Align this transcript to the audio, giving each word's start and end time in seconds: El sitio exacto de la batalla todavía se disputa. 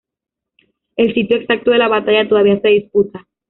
El 0.95 1.13
sitio 1.13 1.37
exacto 1.37 1.69
de 1.69 1.77
la 1.77 1.87
batalla 1.87 2.27
todavía 2.27 2.59
se 2.59 2.69
disputa. 2.69 3.27